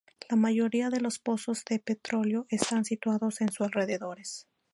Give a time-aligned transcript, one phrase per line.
[0.29, 4.47] La mayoría de los pozos de petróleo están situados en sus alrededores.